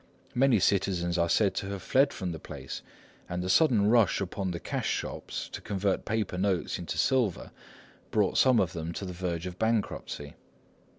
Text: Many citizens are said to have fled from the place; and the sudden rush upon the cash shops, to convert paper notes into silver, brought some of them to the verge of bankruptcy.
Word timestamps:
Many 0.33 0.57
citizens 0.59 1.19
are 1.19 1.29
said 1.29 1.53
to 1.53 1.69
have 1.69 1.83
fled 1.83 2.11
from 2.11 2.31
the 2.31 2.39
place; 2.39 2.81
and 3.29 3.43
the 3.43 3.51
sudden 3.51 3.85
rush 3.87 4.19
upon 4.19 4.49
the 4.49 4.59
cash 4.59 4.89
shops, 4.89 5.47
to 5.49 5.61
convert 5.61 6.05
paper 6.05 6.39
notes 6.39 6.79
into 6.79 6.97
silver, 6.97 7.51
brought 8.09 8.39
some 8.39 8.59
of 8.59 8.73
them 8.73 8.93
to 8.93 9.05
the 9.05 9.13
verge 9.13 9.45
of 9.45 9.59
bankruptcy. 9.59 10.33